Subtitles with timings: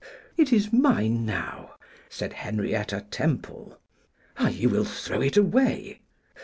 [0.35, 1.75] 'It is mine now,'
[2.09, 3.77] said Henrietta Temple.
[4.37, 4.47] 'Ah!
[4.49, 6.01] you will throw it away.